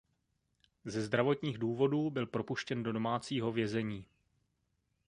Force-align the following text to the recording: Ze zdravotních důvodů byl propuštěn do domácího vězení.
Ze 0.85 1.01
zdravotních 1.01 1.57
důvodů 1.57 2.09
byl 2.09 2.25
propuštěn 2.27 2.83
do 2.83 2.91
domácího 2.93 3.51
vězení. 3.51 4.05